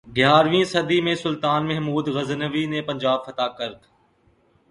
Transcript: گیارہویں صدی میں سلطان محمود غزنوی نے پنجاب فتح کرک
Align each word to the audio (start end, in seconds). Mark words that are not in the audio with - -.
گیارہویں 0.07 0.63
صدی 0.63 0.99
میں 1.01 1.13
سلطان 1.15 1.67
محمود 1.67 2.07
غزنوی 2.07 2.65
نے 2.65 2.81
پنجاب 2.81 3.25
فتح 3.25 3.47
کرک 3.57 3.81